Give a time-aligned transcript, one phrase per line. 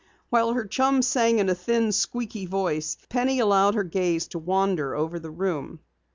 [0.31, 4.95] While her chum sang in a thin, squeaky voice, Penny allowed her gaze to wander
[4.95, 5.79] over the room.